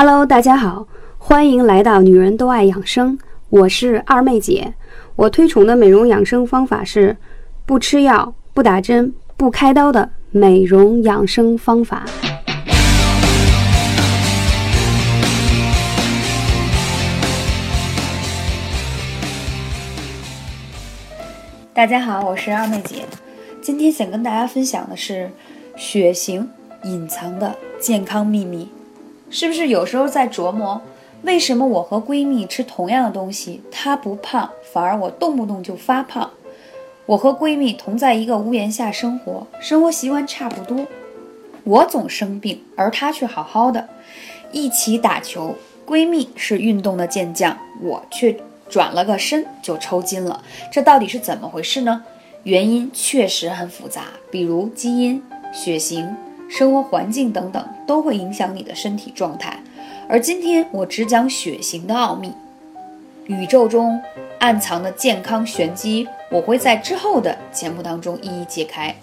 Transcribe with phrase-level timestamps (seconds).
[0.00, 0.86] Hello，大家好，
[1.18, 4.74] 欢迎来到女人都爱养生，我是二妹姐。
[5.16, 7.16] 我推崇的美容养生方法是
[7.66, 12.04] 不吃药、不打针、不开刀的美容养生方法。
[21.74, 23.04] 大家好，我是二妹姐。
[23.60, 25.28] 今天想跟大家分享的是
[25.74, 26.48] 血型
[26.84, 28.68] 隐藏的健康秘密。
[29.30, 30.80] 是不是有时候在琢磨，
[31.22, 36.30] 为什么我和闺蜜吃同样的东西，她不胖，反而我动不动就发胖？
[37.06, 40.86] 我和闺蜜同在一个屋檐下生活，生活习惯差不多，
[41.64, 43.88] 我总生病，而她却好好的。
[44.52, 45.54] 一起打球，
[45.86, 48.36] 闺蜜是运动的健将，我却。
[48.70, 52.04] 转了个身就抽筋了，这到底是怎么回事呢？
[52.42, 55.22] 原因确实很复杂，比如基因、
[55.54, 56.14] 血型、
[56.48, 59.62] 生活环境等等都会影响你的身体状态。
[60.08, 62.32] 而今天我只讲血型的奥秘，
[63.26, 64.00] 宇宙中
[64.38, 68.96] 暗藏的健康玄机，我会在之后的节目当中一一揭开。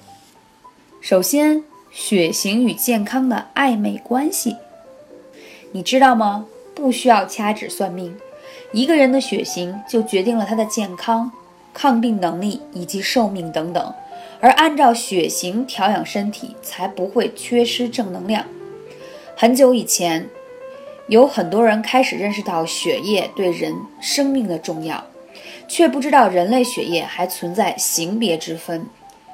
[1.00, 4.58] 首先，血型与健康的暧昧关系，
[5.72, 6.48] 你知道吗？
[6.74, 8.18] 不需要掐指算命。
[8.74, 11.32] 一个人的血型就决定了他的健康、
[11.74, 13.94] 抗病能力以及寿命等等，
[14.40, 18.46] 而按照血型调养身体，才不会缺失正能量。
[19.36, 20.30] 很久以前，
[21.08, 25.04] 有很多人开始认识到血液对人生命的重要，
[25.68, 28.88] 却不知道人类血液还存在型别之分，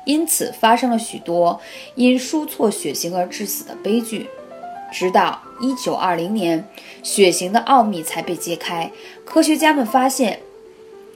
[0.06, 1.62] 因此发生了许多
[1.96, 4.30] 因输错血型而致死的悲剧。
[4.92, 6.68] 直到一九二零年，
[7.02, 8.92] 血型的奥秘才被揭开。
[9.24, 10.42] 科学家们发现，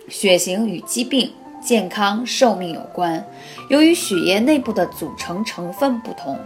[0.08, 1.34] 血型与疾病、
[1.66, 3.26] 健康、寿命有关。
[3.70, 6.40] 由于血液内部的组成成分不同，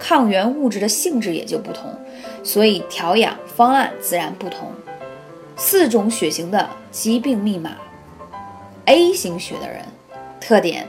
[0.00, 1.94] 抗原物质的性质也就不同，
[2.42, 4.72] 所以调养方案自然不同。
[5.56, 7.76] 四种血型的疾病密码
[8.86, 9.84] ：A 型血的人，
[10.40, 10.88] 特点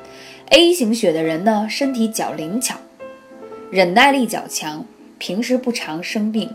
[0.49, 2.75] ：A 型血的人呢，身体较灵巧，
[3.69, 4.83] 忍耐力较强。
[5.17, 6.53] 平时不常生病，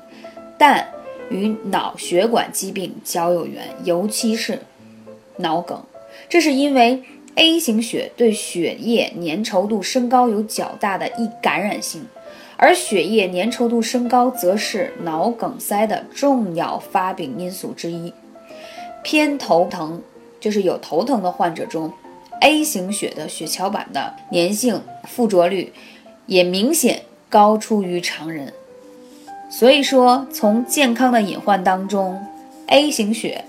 [0.58, 0.88] 但
[1.30, 4.60] 与脑血管疾病较有缘，尤其是
[5.38, 5.82] 脑梗。
[6.28, 7.02] 这是因为
[7.36, 12.06] A 型血对血液粘稠度升高有较大的易感染性，
[12.56, 18.12] 而血液粘稠度升高则是脑梗塞的重要发病因素之一。
[19.02, 20.02] 偏头疼
[20.38, 21.92] 就是有头疼的患者中
[22.40, 25.72] ，A 型血的血小板的粘性附着率
[26.26, 27.02] 也明显。
[27.30, 28.52] 高出于常人，
[29.48, 32.20] 所以说从健康的隐患当中
[32.66, 33.44] ，A 型血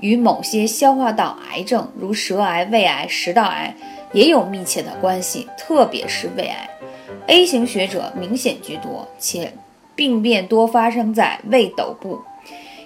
[0.00, 3.74] 与某些消化道癌症，如舌癌、胃癌、食道癌
[4.12, 6.68] 也有密切的关系，特别是胃癌
[7.26, 9.52] ，A 型血者明显居多，且
[9.94, 12.20] 病变多发生在胃斗部。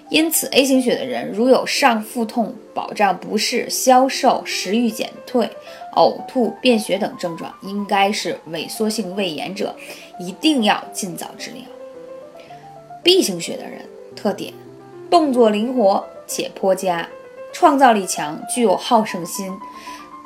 [0.09, 5.49] 因此，A 型血的人如有上腹痛、饱胀不适、消瘦、食欲减退、
[5.95, 9.75] 呕吐、便血等症状，应该是萎缩性胃炎者，
[10.19, 11.61] 一定要尽早治疗。
[13.01, 13.81] B 型血的人
[14.15, 14.53] 特点：
[15.09, 17.07] 动作灵活且颇佳，
[17.53, 19.53] 创造力强，具有好胜心。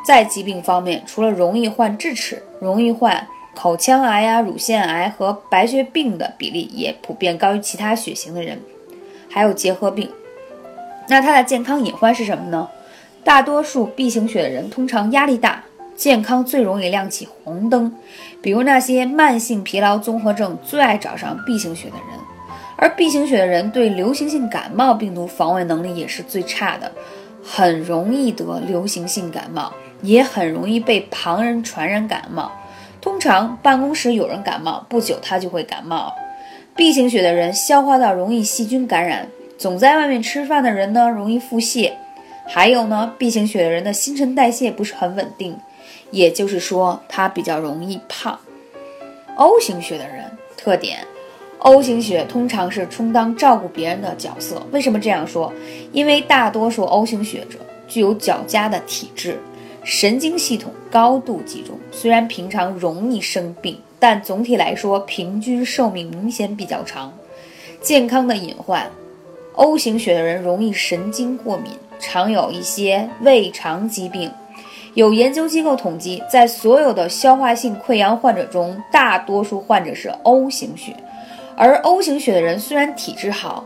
[0.05, 8.61] 在疾病方面，除了容易患智齿，容易患口腔癌呀、乳腺癌和白血病的比例也普遍高于其他血型的人。
[9.29, 10.09] 还有结核病，
[11.07, 12.67] 那它的健康隐患是什么呢？
[13.23, 15.63] 大多数 B 型血的人通常压力大，
[15.95, 17.93] 健康最容易亮起红灯。
[18.41, 22.19] 比如那些慢性疲劳综合症最爱找上 B 型血的人，
[22.81, 26.89] 而 B 型血的人对流行性感冒病毒防卫能力也是最差的，
[27.43, 32.49] 很容易得流行性感冒，也很容易被旁人传染感冒。
[33.01, 36.15] 通常办公室有人感冒，不久他就会感冒。
[36.75, 41.91] B 型血的人消化道容易细菌感染，总在外面吃饭的人呢容易腹泻，
[42.47, 45.57] 还有呢，B 型血的人的新陈代谢不是很稳定，
[46.11, 48.39] 也就是说他比较容易胖。
[49.35, 50.23] O 型血的人
[50.55, 50.99] 特点
[51.59, 54.61] ，O 型血通常是充当照顾别人的角色。
[54.71, 55.53] 为什么这样说？
[55.91, 59.39] 因为大多数 O 型血者具有较佳的体质，
[59.83, 63.77] 神经系统高度集中，虽然平常容易生病。
[64.01, 67.11] 但总体来说，平均寿命明显比较长。
[67.81, 68.89] 健康的隐患
[69.55, 74.31] ，O 型血的人容易神经过敏，常有一些胃肠疾病。
[74.93, 80.95] 有研究机构统计，在所有的消化性溃疡患者中，大多数患者是 O 型血。
[81.61, 83.65] 而 O 型血的人虽然体质好，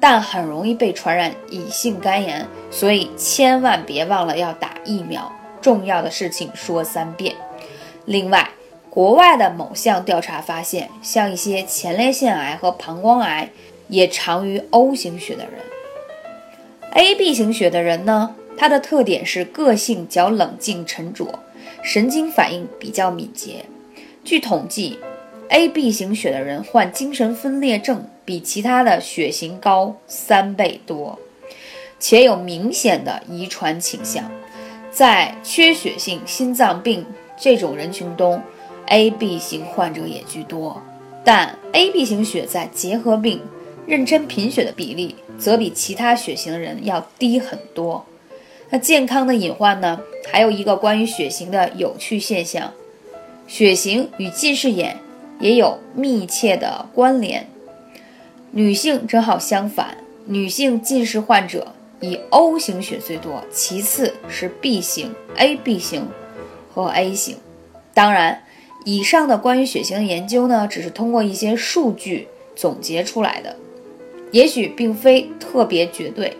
[0.00, 5.30] 但很容易被传染乙性肝炎，所以千万别忘了要打疫苗。
[5.60, 7.36] 重要的事情说三遍。
[8.06, 8.48] 另外，
[8.88, 13.50] 国外的某项调查发现，像一些前列腺癌和膀胱癌，
[13.88, 15.60] 也常于 O 型血的人。
[16.92, 21.40] AB 型血的人呢，他的特点是个性较冷静沉着，
[21.82, 23.66] 神经反应比较敏捷。
[24.24, 24.98] 据统计
[25.48, 31.18] ，AB 型血的人患精神分裂症比其他的血型高三倍多，
[31.98, 34.30] 且有明显的遗传倾向。
[34.90, 37.04] 在缺血性心脏病
[37.38, 38.42] 这种人群中
[38.86, 40.82] ，AB 型患者也居多。
[41.22, 43.40] 但 AB 型血在结核病、
[43.88, 48.06] 妊娠贫血的比例则比其他血型的人要低很多。
[48.70, 50.00] 那健康的隐患呢？
[50.30, 52.72] 还有一个关于血型的有趣现象：
[53.46, 54.96] 血型与近视眼
[55.38, 57.48] 也有密切的关联。
[58.50, 66.08] 女性正好相反，女性近视患者以 O 型血最多，其次是 B 型、AB 型
[66.72, 67.36] 和 A 型。
[67.94, 68.42] 当然。
[68.88, 73.56] 以上的关于血型的研究呢，只是通过一些数据总结出来的，
[74.30, 76.36] 也许并非特别绝对。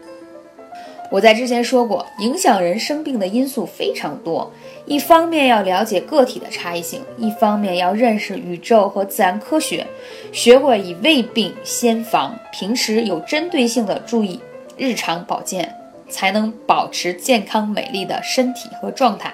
[1.10, 4.52] 我在之前说过，影响人生病的因素非常多，
[4.86, 9.86] 一方面要了解个体的差异性，一方面要认识宇宙和自然科学，
[10.32, 14.40] 学会以未病先防，平时有针对性的注意
[14.76, 15.74] 日常保健，
[16.08, 19.32] 才能保持健康美丽的身体和状态。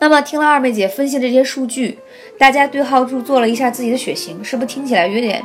[0.00, 1.98] 那么，听了二妹姐分析这些数据，
[2.38, 5.42] 大家对号入座了一下自己的血型，是不是听起来有点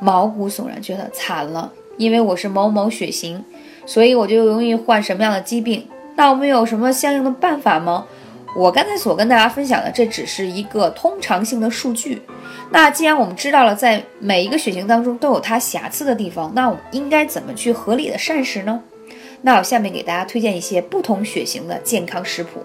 [0.00, 0.80] 毛骨悚然？
[0.80, 3.44] 觉得惨了，因为我是某某血型，
[3.86, 5.86] 所以我就容易患什么样的疾病？
[6.16, 8.06] 那我们有什么相应的办法吗？
[8.56, 12.22] 我刚才所跟大家分享的，这只是一个通常性的数据。
[12.70, 18.80] 那既然我们知道了，在每一个血型当中都有它瑕疵的地方，那我们应该怎么去合理的膳食呢？
[19.42, 22.64] 那我下面给大家推荐一些不同血型的健康食谱。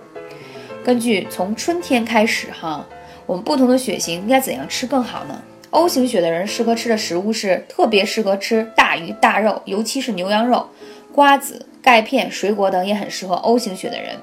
[0.83, 2.86] 根据从春天开始哈，
[3.25, 5.42] 我们不同的血型应该怎样吃更好呢
[5.72, 10.68] ？O 型血的人适合吃的食物是特别适合吃大鱼大肉，尤其是牛羊肉、
[11.13, 14.17] 瓜子、钙片、水果等也很适合 O 型血的人。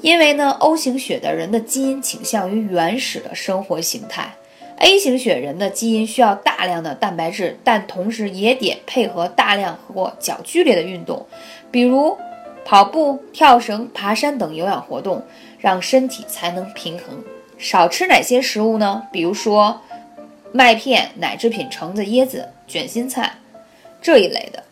[0.00, 4.34] 因为呢，O 型血的人的基因倾向于原始的生活形态
[4.78, 11.26] ，A 型血人的基因需要大量的蛋白质，但同时也得配合大量或较剧烈的运动，
[11.70, 12.16] 比如
[12.64, 15.22] 跑步、跳绳、爬山等有氧活动。
[15.64, 17.24] 让身体才能平衡。
[17.56, 19.02] 少吃哪些食物呢？
[19.10, 19.80] 比如说
[20.52, 23.32] 麦片、奶制品、橙子、椰子、卷心菜
[24.02, 24.62] 这一类的。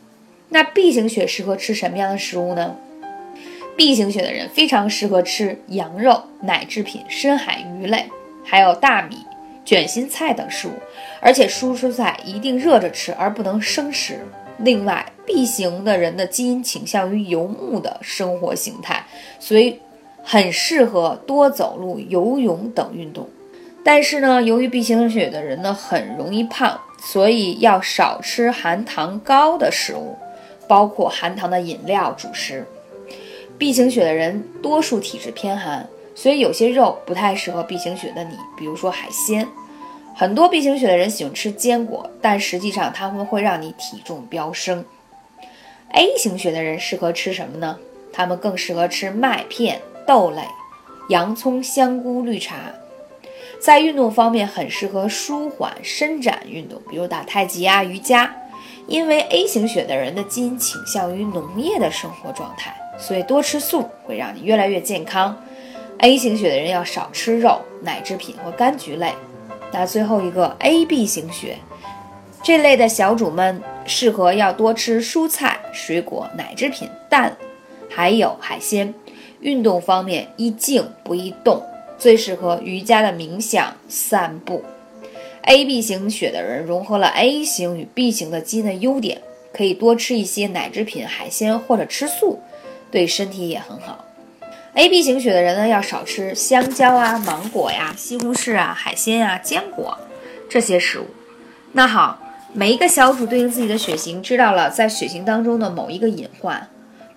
[0.52, 2.76] 那 B 型血适合吃什么样的食物呢
[3.76, 8.04] ？B 型血的人非常适合吃羊肉、奶制品、深海鱼类，
[8.44, 9.16] 还有大米、
[9.64, 10.72] 卷心菜等食物。
[11.20, 14.20] 而且蔬蔬菜一定热着吃，而不能生吃。
[14.58, 19.05] 另外，B 型的人的基因倾向于游牧的生活形态，
[19.40, 19.81] 所以。
[20.25, 23.28] 很适合多走路、游泳等运动，
[23.82, 30.16] 但是呢，由于 B 型血的人呢很容易胖，所以要少吃含糖高的食物，
[30.68, 32.66] 包括含糖的饮料、主食。
[33.58, 39.46] B 型血的人多数体质偏寒，所以有些肉不太适合 B 型血的你，比如说海鲜。
[40.14, 44.84] 很多 B 型血的人喜欢吃坚果，但实际上它们会让你体重飙升。
[45.92, 47.78] A 型血的人适合吃什么呢？
[48.12, 49.80] 他们更适合吃麦片。
[50.04, 50.42] 豆类、
[51.10, 52.56] 洋葱、香菇、绿茶，
[53.60, 58.34] 在运动方面很适合舒缓伸展运动，比如打太极啊、瑜伽。
[58.92, 65.34] 因为 A 型血的人的基因倾向于农业的生活状态，所以多吃素会让你越来越健康。
[66.00, 69.14] A 型血的人要少吃肉、奶制品和柑橘类。
[69.72, 71.56] 那最后一个 AB 型血
[72.43, 77.34] 这类的小主们适合要多吃蔬菜、水果、奶制品、蛋，
[77.88, 78.93] 还有海鲜。
[79.40, 81.62] 运动方面，宜静不宜动，
[81.96, 84.62] 最适合瑜伽的冥想、散步。
[85.43, 89.20] A B 型血的人融合了 A 型与 B 型的基因的优点，
[89.53, 92.41] 可以多吃一些奶制品、海鲜或者吃素，
[92.91, 94.05] 对身体也很好。
[94.75, 99.99] A B 型血的人呢，要少吃香蕉啊、芒果呀、西红柿啊、海鲜呀、坚果
[100.49, 101.06] 这些食物。
[101.72, 102.19] 那好，
[102.53, 106.69] 每一个小组对应自己的血型，知道了在血型当中的某一个隐患。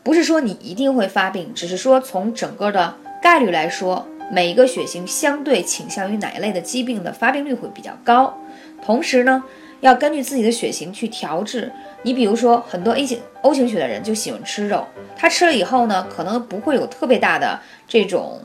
[0.03, 8.37] 不是说你一定会发病，只是说从整个的概率来说，每一个血型相对倾向于哪一类的疾病的发病率会比较高。
[8.83, 9.43] 同时呢，
[9.81, 11.71] 要根据自己的血型去调制。
[12.03, 18.39] 你比如说，很多 A 型 O 型血的人就喜欢吃肉，他吃了以后呢，可能不会有特别大的这种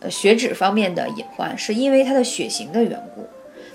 [0.00, 3.26] 呃血脂方面的隐患，是因为他的血型的缘故。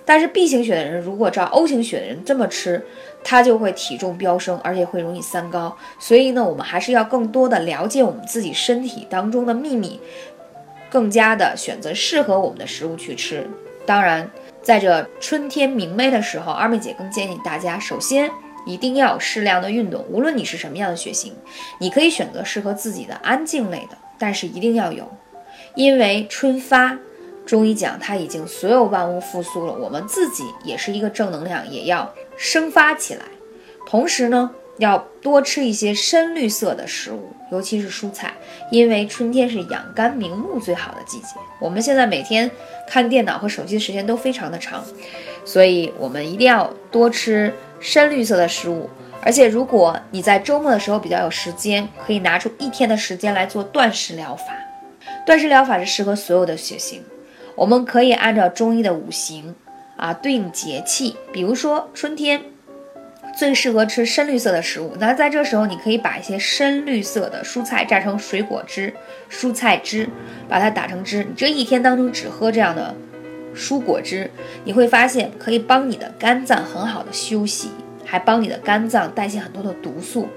[0.05, 2.83] 但是 B 型血的人如果照 O 型血的人这么吃，
[3.23, 5.75] 他就会体重飙升，而且会容易三高。
[5.99, 9.99] 所以呢，我们还是要更多的了解我们自己身体当中的秘密，
[10.89, 13.47] 更加的选择适合我们的食物去吃。
[13.85, 14.29] 当然，
[14.61, 18.29] 在这春天明媚的时候，二妹姐更建议大家，首先
[18.65, 20.05] 一定要适量的运动。
[20.09, 21.33] 无论你是什么样的血型，
[21.79, 25.09] 你可以选择适合自己的安静类的，但是一定要有，
[25.75, 26.97] 因为春发，
[27.45, 33.21] 中医讲它已经所有万物复苏了，我们自己也是一个正能量，也要生发起来。
[33.85, 38.33] 同时呢，要多吃一些深绿色的食物，尤其是蔬菜，
[38.71, 41.35] 因为春天是养肝明目最好的季节。
[41.59, 42.49] 我们现在每天
[42.87, 44.83] 看电脑和手机的时间都非常的长，
[45.43, 48.89] 所以我们一定要多吃深绿色的食物。
[49.23, 54.45] 而且，如果你在周末的时候比较有时间，可以拿出一天的时间来做断食疗法。
[55.25, 57.03] 断食疗法是适合所有的血型，
[57.55, 59.55] 我们可以按照中医的五行
[59.97, 62.41] 啊对应节气，比如说春天。
[63.37, 64.95] 最适合吃深绿色的食物。
[64.99, 68.93] 那在这时候，你可以把一些深绿色的蔬菜榨成水果汁、
[69.29, 70.09] 蔬菜汁，
[70.49, 71.23] 把它打成汁。
[71.23, 72.95] 你这一天当中只喝这样的
[73.55, 74.31] 蔬果汁，
[74.65, 77.69] 你会发现可以帮你的肝脏很好的休息，
[78.03, 80.27] 还帮你的肝脏代谢很多的毒素。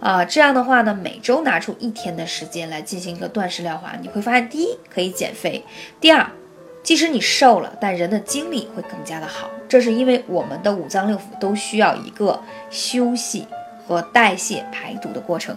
[0.00, 5.64] 啊，这样的话呢，每周拿出一天的时间来进行一个断食疗法，你会发现，第一可以减肥，
[6.00, 6.24] 第二。
[6.80, 13.46] 即使你瘦了，但人的精力会更加的好，这是因为我们的五脏六腑都需要一个休息
[13.86, 15.56] 和代谢排毒的过程。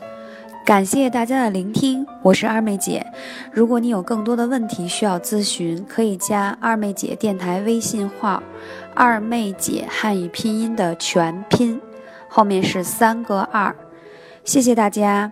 [0.64, 3.04] 感谢大家的聆听，我是二妹姐。
[3.52, 8.44] 如果你有更多的问题需要咨询，可以加二妹姐电台微信号
[8.94, 11.82] “二妹姐汉语拼音”的全拼，
[12.28, 13.76] 后面是三个二。
[14.44, 15.32] 谢谢大家。